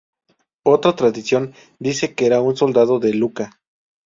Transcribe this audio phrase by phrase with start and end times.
[0.65, 3.59] Otra tradición dice que era un soldado de Lucca.